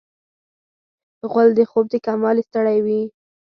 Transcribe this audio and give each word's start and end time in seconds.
غول 1.31 1.49
د 1.55 1.59
خوب 1.69 1.85
د 1.91 1.95
کموالي 2.05 2.43
ستړی 2.49 2.77
وي. 2.85 3.01